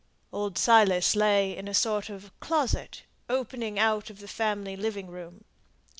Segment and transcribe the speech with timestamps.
[0.33, 5.45] Old Silas lay in a sort of closet, opening out of the family living room.